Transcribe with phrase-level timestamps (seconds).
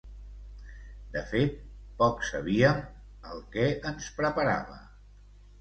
[1.15, 1.59] De fet,
[2.01, 2.81] poc sabíem
[3.33, 4.83] el que ens preparava.